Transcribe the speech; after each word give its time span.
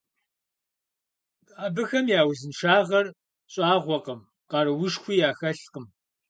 Абыхэм 1.65 2.05
я 2.19 2.21
узыншагъэр 2.29 3.07
щӀагъуэкъым, 3.51 4.19
къаруушхуи 4.49 5.15
яхэлъкъым. 5.29 5.85